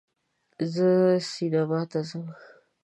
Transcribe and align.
زه 0.73 0.89
سینما 1.31 1.81
ته 1.91 1.99
ځم 2.09 2.25